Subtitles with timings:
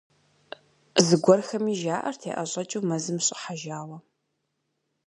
[1.05, 3.97] Зыгуэрхэми жаӏэрт яӏэщӏэкӏыу мэзым щӏыхьэжауэ.